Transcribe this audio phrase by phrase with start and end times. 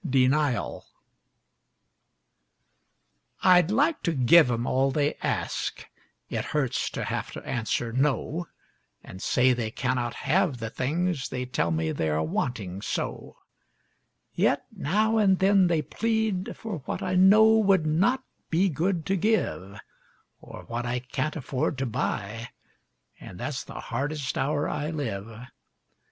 [0.09, 0.83] DENIAL
[3.43, 5.87] I'd like to give 'em all they ask
[6.27, 8.47] it hurts to have to answer, "No,"
[9.03, 13.37] And say they cannot have the things they tell me they are wanting so;
[14.33, 19.15] Yet now and then they plead for what I know would not be good to
[19.15, 19.79] give
[20.39, 22.49] Or what I can't afford to buy,
[23.19, 25.31] and that's the hardest hour I live.